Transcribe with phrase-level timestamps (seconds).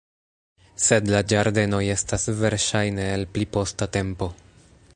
[0.85, 4.31] Sed la ĝardenoj estas verŝajne el pli posta tempo.